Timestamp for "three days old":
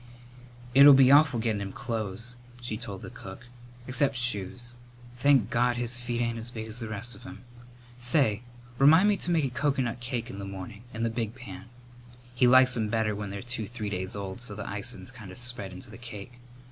13.67-14.41